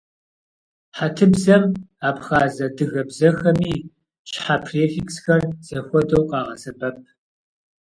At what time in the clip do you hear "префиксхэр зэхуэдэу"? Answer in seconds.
4.63-6.23